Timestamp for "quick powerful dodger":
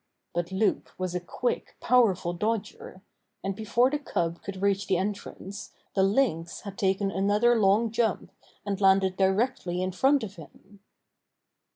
1.19-3.03